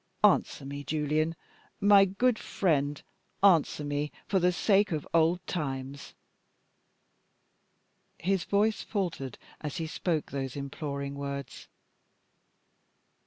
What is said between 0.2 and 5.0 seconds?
Answer me, Julian. My good friend, answer me, for the sake